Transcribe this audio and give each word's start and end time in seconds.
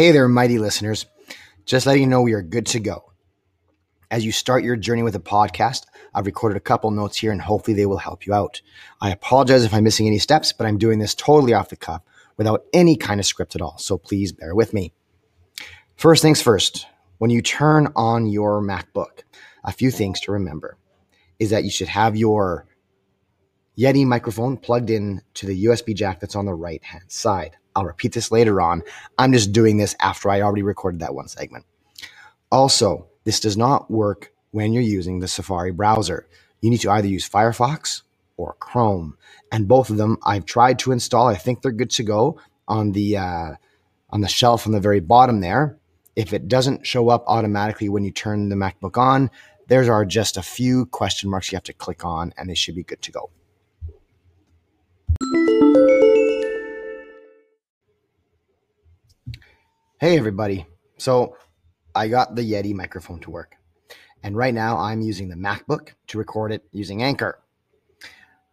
Hey 0.00 0.12
there, 0.12 0.28
mighty 0.28 0.58
listeners. 0.58 1.04
Just 1.66 1.84
letting 1.84 2.00
you 2.00 2.08
know 2.08 2.22
we 2.22 2.32
are 2.32 2.40
good 2.40 2.64
to 2.68 2.80
go. 2.80 3.12
As 4.10 4.24
you 4.24 4.32
start 4.32 4.64
your 4.64 4.74
journey 4.74 5.02
with 5.02 5.14
a 5.14 5.20
podcast, 5.20 5.84
I've 6.14 6.24
recorded 6.24 6.56
a 6.56 6.60
couple 6.60 6.90
notes 6.90 7.18
here 7.18 7.32
and 7.32 7.42
hopefully 7.42 7.74
they 7.74 7.84
will 7.84 7.98
help 7.98 8.24
you 8.24 8.32
out. 8.32 8.62
I 9.02 9.10
apologize 9.10 9.62
if 9.62 9.74
I'm 9.74 9.84
missing 9.84 10.06
any 10.06 10.16
steps, 10.18 10.54
but 10.54 10.66
I'm 10.66 10.78
doing 10.78 11.00
this 11.00 11.14
totally 11.14 11.52
off 11.52 11.68
the 11.68 11.76
cuff 11.76 12.00
without 12.38 12.64
any 12.72 12.96
kind 12.96 13.20
of 13.20 13.26
script 13.26 13.54
at 13.54 13.60
all. 13.60 13.76
So 13.76 13.98
please 13.98 14.32
bear 14.32 14.54
with 14.54 14.72
me. 14.72 14.94
First 15.96 16.22
things 16.22 16.40
first, 16.40 16.86
when 17.18 17.28
you 17.28 17.42
turn 17.42 17.92
on 17.94 18.26
your 18.26 18.62
MacBook, 18.62 19.24
a 19.64 19.70
few 19.70 19.90
things 19.90 20.18
to 20.20 20.32
remember 20.32 20.78
is 21.38 21.50
that 21.50 21.64
you 21.64 21.70
should 21.70 21.88
have 21.88 22.16
your 22.16 22.66
Yeti 23.76 24.06
microphone 24.06 24.56
plugged 24.56 24.88
in 24.88 25.20
to 25.34 25.44
the 25.44 25.66
USB 25.66 25.94
jack 25.94 26.20
that's 26.20 26.36
on 26.36 26.46
the 26.46 26.54
right 26.54 26.82
hand 26.82 27.04
side. 27.08 27.58
I'll 27.74 27.84
repeat 27.84 28.12
this 28.12 28.30
later 28.30 28.60
on. 28.60 28.82
I'm 29.18 29.32
just 29.32 29.52
doing 29.52 29.76
this 29.76 29.94
after 30.00 30.30
I 30.30 30.40
already 30.40 30.62
recorded 30.62 31.00
that 31.00 31.14
one 31.14 31.28
segment. 31.28 31.64
Also, 32.50 33.06
this 33.24 33.40
does 33.40 33.56
not 33.56 33.90
work 33.90 34.32
when 34.50 34.72
you're 34.72 34.82
using 34.82 35.20
the 35.20 35.28
Safari 35.28 35.70
browser. 35.70 36.26
You 36.60 36.70
need 36.70 36.80
to 36.80 36.90
either 36.90 37.06
use 37.08 37.28
Firefox 37.28 38.02
or 38.36 38.56
Chrome, 38.58 39.16
and 39.52 39.68
both 39.68 39.90
of 39.90 39.96
them 39.96 40.18
I've 40.24 40.46
tried 40.46 40.78
to 40.80 40.92
install. 40.92 41.26
I 41.26 41.36
think 41.36 41.62
they're 41.62 41.72
good 41.72 41.90
to 41.90 42.02
go 42.02 42.40
on 42.66 42.92
the 42.92 43.16
uh, 43.16 43.50
on 44.10 44.20
the 44.20 44.28
shelf 44.28 44.66
on 44.66 44.72
the 44.72 44.80
very 44.80 45.00
bottom 45.00 45.40
there. 45.40 45.78
If 46.16 46.32
it 46.32 46.48
doesn't 46.48 46.86
show 46.86 47.08
up 47.08 47.24
automatically 47.26 47.88
when 47.88 48.04
you 48.04 48.10
turn 48.10 48.48
the 48.48 48.56
MacBook 48.56 48.98
on, 48.98 49.30
there 49.68 49.90
are 49.92 50.04
just 50.04 50.36
a 50.36 50.42
few 50.42 50.86
question 50.86 51.30
marks 51.30 51.52
you 51.52 51.56
have 51.56 51.62
to 51.64 51.72
click 51.72 52.04
on, 52.04 52.34
and 52.36 52.50
they 52.50 52.54
should 52.54 52.74
be 52.74 52.82
good 52.82 53.02
to 53.02 53.12
go. 53.12 53.30
Hey, 60.00 60.16
everybody. 60.16 60.64
So 60.96 61.36
I 61.94 62.08
got 62.08 62.34
the 62.34 62.52
Yeti 62.52 62.72
microphone 62.72 63.20
to 63.20 63.30
work. 63.30 63.56
And 64.22 64.34
right 64.34 64.54
now 64.54 64.78
I'm 64.78 65.02
using 65.02 65.28
the 65.28 65.36
MacBook 65.36 65.90
to 66.06 66.16
record 66.16 66.52
it 66.52 66.64
using 66.72 67.02
Anchor. 67.02 67.38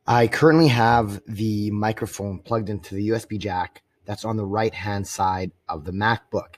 I 0.06 0.28
currently 0.28 0.68
have 0.68 1.22
the 1.26 1.72
microphone 1.72 2.40
plugged 2.40 2.70
into 2.70 2.96
the 2.96 3.12
USB 3.12 3.40
jack 3.40 3.82
that's 4.04 4.26
on 4.26 4.36
the 4.36 4.46
right 4.46 4.74
hand 4.74 5.08
side 5.08 5.54
of 5.70 5.86
the 5.86 5.94
MacBook. 5.94 6.56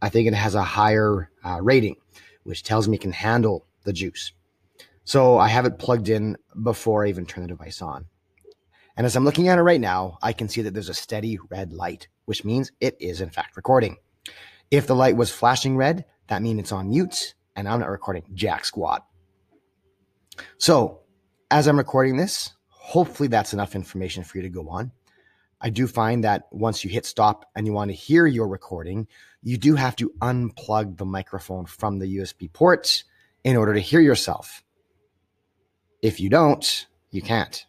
I 0.00 0.08
think 0.08 0.26
it 0.26 0.32
has 0.32 0.54
a 0.54 0.62
higher 0.62 1.30
uh, 1.44 1.60
rating, 1.60 1.96
which 2.44 2.62
tells 2.62 2.88
me 2.88 2.96
it 2.96 3.02
can 3.02 3.12
handle 3.12 3.66
the 3.84 3.92
juice. 3.92 4.32
So 5.04 5.36
I 5.36 5.48
have 5.48 5.66
it 5.66 5.78
plugged 5.78 6.08
in 6.08 6.38
before 6.62 7.04
I 7.04 7.10
even 7.10 7.26
turn 7.26 7.42
the 7.42 7.48
device 7.48 7.82
on. 7.82 8.06
And 8.96 9.04
as 9.04 9.16
I'm 9.16 9.24
looking 9.26 9.48
at 9.48 9.58
it 9.58 9.62
right 9.62 9.82
now, 9.82 10.16
I 10.22 10.32
can 10.32 10.48
see 10.48 10.62
that 10.62 10.72
there's 10.72 10.88
a 10.88 10.94
steady 10.94 11.38
red 11.50 11.74
light, 11.74 12.08
which 12.24 12.42
means 12.42 12.72
it 12.80 12.96
is 12.98 13.20
in 13.20 13.28
fact 13.28 13.54
recording. 13.54 13.98
If 14.70 14.86
the 14.86 14.94
light 14.94 15.16
was 15.16 15.30
flashing 15.30 15.76
red, 15.76 16.04
that 16.28 16.42
means 16.42 16.60
it's 16.60 16.72
on 16.72 16.90
mute 16.90 17.34
and 17.56 17.68
I'm 17.68 17.80
not 17.80 17.90
recording 17.90 18.24
jack 18.34 18.64
squat. 18.64 19.04
So, 20.58 21.00
as 21.50 21.66
I'm 21.66 21.78
recording 21.78 22.16
this, 22.16 22.54
hopefully 22.68 23.28
that's 23.28 23.52
enough 23.52 23.74
information 23.74 24.22
for 24.22 24.38
you 24.38 24.42
to 24.42 24.48
go 24.48 24.68
on. 24.68 24.92
I 25.60 25.68
do 25.68 25.86
find 25.86 26.24
that 26.24 26.44
once 26.50 26.84
you 26.84 26.90
hit 26.90 27.04
stop 27.04 27.44
and 27.54 27.66
you 27.66 27.72
want 27.72 27.90
to 27.90 27.94
hear 27.94 28.26
your 28.26 28.48
recording, 28.48 29.08
you 29.42 29.58
do 29.58 29.74
have 29.74 29.96
to 29.96 30.10
unplug 30.20 30.96
the 30.96 31.04
microphone 31.04 31.66
from 31.66 31.98
the 31.98 32.16
USB 32.16 32.50
ports 32.50 33.04
in 33.44 33.56
order 33.56 33.74
to 33.74 33.80
hear 33.80 34.00
yourself. 34.00 34.62
If 36.00 36.18
you 36.18 36.30
don't, 36.30 36.86
you 37.10 37.20
can't. 37.20 37.66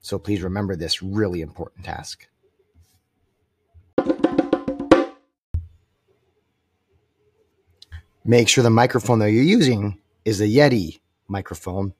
So 0.00 0.18
please 0.18 0.42
remember 0.42 0.76
this 0.76 1.02
really 1.02 1.42
important 1.42 1.84
task. 1.84 2.28
Make 8.26 8.48
sure 8.48 8.64
the 8.64 8.70
microphone 8.70 9.18
that 9.18 9.32
you're 9.32 9.42
using 9.42 9.98
is 10.24 10.40
a 10.40 10.46
Yeti 10.46 11.00
microphone. 11.28 11.92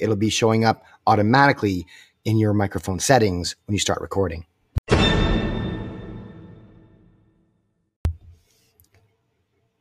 It'll 0.00 0.16
be 0.16 0.28
showing 0.28 0.64
up 0.64 0.84
automatically 1.06 1.86
in 2.24 2.36
your 2.36 2.52
microphone 2.52 2.98
settings 2.98 3.54
when 3.66 3.74
you 3.74 3.78
start 3.78 4.00
recording. 4.00 4.44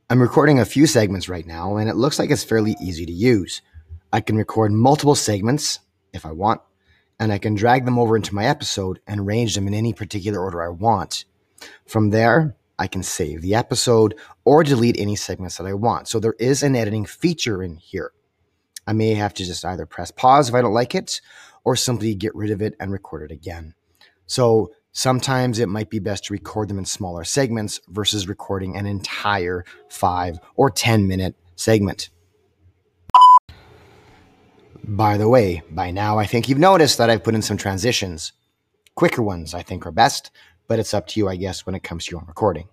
I'm 0.07 0.21
recording 0.21 0.59
a 0.59 0.65
few 0.65 0.85
segments 0.85 1.27
right 1.27 1.47
now, 1.47 1.77
and 1.77 1.89
it 1.89 1.95
looks 1.95 2.19
like 2.19 2.29
it's 2.29 2.43
fairly 2.43 2.75
easy 2.79 3.07
to 3.07 3.11
use. 3.11 3.63
I 4.13 4.21
can 4.21 4.35
record 4.35 4.71
multiple 4.71 5.15
segments 5.15 5.79
if 6.13 6.27
I 6.27 6.31
want, 6.31 6.61
and 7.19 7.33
I 7.33 7.39
can 7.39 7.55
drag 7.55 7.85
them 7.85 7.97
over 7.97 8.15
into 8.15 8.35
my 8.35 8.45
episode 8.45 8.99
and 9.07 9.21
arrange 9.21 9.55
them 9.55 9.67
in 9.67 9.73
any 9.73 9.93
particular 9.93 10.39
order 10.39 10.61
I 10.61 10.69
want. 10.69 11.25
From 11.87 12.11
there, 12.11 12.55
I 12.81 12.87
can 12.87 13.03
save 13.03 13.43
the 13.43 13.53
episode 13.53 14.15
or 14.43 14.63
delete 14.63 14.99
any 14.99 15.15
segments 15.15 15.57
that 15.57 15.67
I 15.67 15.73
want. 15.73 16.07
So 16.07 16.19
there 16.19 16.33
is 16.39 16.63
an 16.63 16.75
editing 16.75 17.05
feature 17.05 17.61
in 17.61 17.75
here. 17.75 18.11
I 18.87 18.93
may 18.93 19.13
have 19.13 19.35
to 19.35 19.45
just 19.45 19.63
either 19.63 19.85
press 19.85 20.09
pause 20.09 20.49
if 20.49 20.55
I 20.55 20.61
don't 20.61 20.73
like 20.73 20.95
it 20.95 21.21
or 21.63 21.75
simply 21.75 22.15
get 22.15 22.33
rid 22.33 22.49
of 22.49 22.59
it 22.59 22.73
and 22.79 22.91
record 22.91 23.29
it 23.29 23.31
again. 23.31 23.75
So 24.25 24.71
sometimes 24.93 25.59
it 25.59 25.69
might 25.69 25.91
be 25.91 25.99
best 25.99 26.25
to 26.25 26.33
record 26.33 26.69
them 26.69 26.79
in 26.79 26.85
smaller 26.85 27.23
segments 27.23 27.79
versus 27.87 28.27
recording 28.27 28.75
an 28.75 28.87
entire 28.87 29.63
five 29.87 30.39
or 30.55 30.71
10 30.71 31.07
minute 31.07 31.35
segment. 31.55 32.09
By 34.83 35.17
the 35.17 35.29
way, 35.29 35.61
by 35.69 35.91
now 35.91 36.17
I 36.17 36.25
think 36.25 36.49
you've 36.49 36.57
noticed 36.57 36.97
that 36.97 37.11
I've 37.11 37.23
put 37.23 37.35
in 37.35 37.43
some 37.43 37.57
transitions. 37.57 38.33
Quicker 38.95 39.21
ones 39.21 39.53
I 39.53 39.61
think 39.61 39.85
are 39.85 39.91
best, 39.91 40.31
but 40.71 40.79
it's 40.79 40.93
up 40.93 41.05
to 41.05 41.19
you, 41.19 41.27
I 41.27 41.35
guess, 41.35 41.65
when 41.65 41.75
it 41.75 41.83
comes 41.83 42.05
to 42.05 42.11
your 42.11 42.21
own 42.21 42.27
recording. 42.27 42.69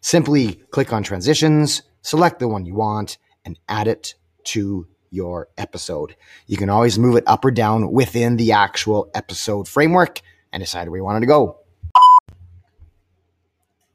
Simply 0.00 0.62
click 0.70 0.92
on 0.92 1.02
transitions, 1.02 1.82
select 2.00 2.38
the 2.38 2.46
one 2.46 2.64
you 2.64 2.76
want, 2.76 3.18
and 3.44 3.58
add 3.68 3.88
it 3.88 4.14
to 4.44 4.86
your 5.10 5.48
episode. 5.58 6.14
You 6.46 6.56
can 6.56 6.70
always 6.70 6.96
move 6.96 7.16
it 7.16 7.24
up 7.26 7.44
or 7.44 7.50
down 7.50 7.90
within 7.90 8.36
the 8.36 8.52
actual 8.52 9.10
episode 9.16 9.66
framework 9.66 10.20
and 10.52 10.62
decide 10.62 10.88
where 10.88 10.98
you 10.98 11.02
want 11.02 11.16
it 11.16 11.20
to 11.22 11.26
go. 11.26 11.58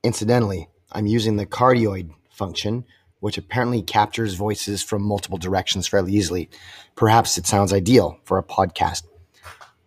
Incidentally, 0.04 0.68
I'm 0.92 1.08
using 1.08 1.38
the 1.38 1.46
cardioid 1.46 2.14
function, 2.30 2.84
which 3.22 3.38
apparently 3.38 3.84
captures 3.84 4.34
voices 4.34 4.84
from 4.84 5.02
multiple 5.02 5.38
directions 5.38 5.88
fairly 5.88 6.12
easily. 6.12 6.50
Perhaps 6.98 7.38
it 7.38 7.48
sounds 7.48 7.72
ideal 7.72 8.20
for 8.26 8.38
a 8.38 8.44
podcast. 8.44 9.04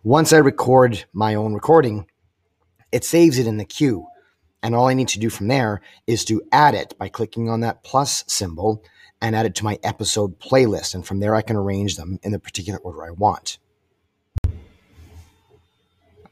Once 0.01 0.33
I 0.33 0.37
record 0.37 1.05
my 1.13 1.35
own 1.35 1.53
recording, 1.53 2.07
it 2.91 3.03
saves 3.03 3.37
it 3.37 3.47
in 3.47 3.57
the 3.57 3.65
queue. 3.65 4.07
And 4.63 4.75
all 4.75 4.87
I 4.87 4.93
need 4.93 5.07
to 5.09 5.19
do 5.19 5.29
from 5.29 5.47
there 5.47 5.81
is 6.07 6.25
to 6.25 6.41
add 6.51 6.73
it 6.73 6.97
by 6.97 7.09
clicking 7.09 7.49
on 7.49 7.61
that 7.61 7.83
plus 7.83 8.23
symbol 8.27 8.83
and 9.21 9.35
add 9.35 9.45
it 9.45 9.55
to 9.55 9.63
my 9.63 9.79
episode 9.83 10.39
playlist. 10.39 10.95
And 10.95 11.05
from 11.05 11.19
there, 11.19 11.35
I 11.35 11.41
can 11.41 11.55
arrange 11.55 11.95
them 11.95 12.19
in 12.23 12.31
the 12.31 12.39
particular 12.39 12.79
order 12.79 13.05
I 13.05 13.11
want. 13.11 13.57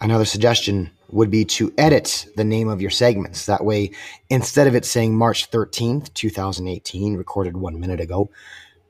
Another 0.02 0.26
suggestion 0.26 0.92
would 1.10 1.32
be 1.32 1.46
to 1.46 1.74
edit 1.78 2.28
the 2.36 2.44
name 2.44 2.68
of 2.68 2.82
your 2.82 2.90
segments. 2.90 3.46
That 3.46 3.64
way, 3.64 3.92
instead 4.30 4.68
of 4.68 4.76
it 4.76 4.86
saying 4.86 5.16
March 5.16 5.50
13th, 5.52 6.14
2018, 6.14 7.16
recorded 7.16 7.56
one 7.56 7.80
minute 7.80 8.02
ago, 8.02 8.30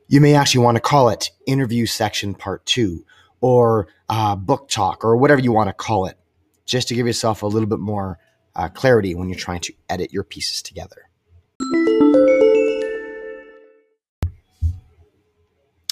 you 0.08 0.20
may 0.20 0.34
actually 0.34 0.64
want 0.64 0.76
to 0.76 0.80
call 0.80 1.08
it 1.08 1.30
Interview 1.46 1.86
Section 1.86 2.34
Part 2.34 2.64
2 2.66 3.04
or 3.40 3.88
uh, 4.08 4.36
Book 4.36 4.68
Talk 4.68 5.04
or 5.04 5.16
whatever 5.16 5.40
you 5.40 5.52
want 5.52 5.68
to 5.68 5.74
call 5.74 6.06
it 6.06 6.18
just 6.66 6.88
to 6.88 6.94
give 6.94 7.06
yourself 7.06 7.42
a 7.42 7.46
little 7.46 7.68
bit 7.68 7.78
more 7.78 8.18
uh, 8.54 8.68
clarity 8.68 9.14
when 9.14 9.28
you're 9.28 9.38
trying 9.38 9.60
to 9.60 9.72
edit 9.88 10.12
your 10.12 10.24
pieces 10.24 10.60
together. 10.62 11.08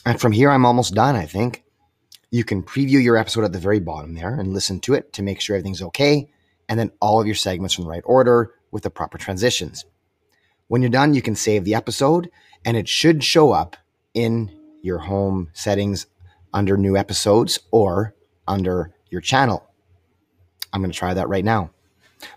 And 0.06 0.20
from 0.20 0.32
here, 0.32 0.50
I'm 0.50 0.66
almost 0.66 0.94
done, 0.94 1.16
I 1.16 1.24
think. 1.24 1.64
You 2.30 2.44
can 2.44 2.62
preview 2.62 3.02
your 3.02 3.16
episode 3.16 3.44
at 3.44 3.52
the 3.52 3.58
very 3.58 3.80
bottom 3.80 4.14
there 4.14 4.34
and 4.34 4.52
listen 4.52 4.80
to 4.80 4.94
it 4.94 5.12
to 5.14 5.22
make 5.22 5.40
sure 5.40 5.56
everything's 5.56 5.82
okay, 5.82 6.28
and 6.68 6.78
then 6.78 6.90
all 7.00 7.20
of 7.20 7.26
your 7.26 7.36
segments 7.36 7.78
in 7.78 7.84
the 7.84 7.90
right 7.90 8.02
order 8.04 8.54
with 8.70 8.82
the 8.82 8.90
proper 8.90 9.16
transitions. 9.16 9.84
When 10.68 10.82
you're 10.82 10.90
done, 10.90 11.14
you 11.14 11.22
can 11.22 11.36
save 11.36 11.64
the 11.64 11.74
episode, 11.74 12.30
and 12.64 12.76
it 12.76 12.88
should 12.88 13.22
show 13.22 13.52
up 13.52 13.76
in 14.14 14.50
your 14.82 14.98
home 14.98 15.48
settings 15.52 16.06
under 16.52 16.76
new 16.76 16.96
episodes 16.96 17.58
or 17.70 18.14
under 18.46 18.92
your 19.10 19.20
channel. 19.20 19.70
I'm 20.74 20.80
going 20.82 20.90
to 20.90 20.98
try 20.98 21.14
that 21.14 21.28
right 21.28 21.44
now. 21.44 21.70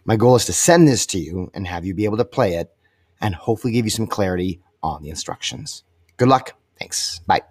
My 0.06 0.16
goal 0.16 0.36
is 0.36 0.45
to 0.45 0.54
send 0.54 0.88
this 0.88 1.06
to 1.07 1.19
you 1.19 1.50
and 1.54 1.68
have 1.68 1.86
you 1.86 1.94
be 1.94 2.06
able 2.06 2.18
to 2.18 2.25
play 2.25 2.54
it 2.56 2.72
and 3.19 3.34
hopefully 3.34 3.74
give 3.74 3.86
you 3.86 3.89
some 3.92 4.07
clarity 4.07 4.62
on 4.84 5.01
the 5.01 5.10
instructions. 5.10 5.84
Good 6.18 6.28
luck. 6.28 6.54
Thanks. 6.80 7.19
Bye. 7.25 7.42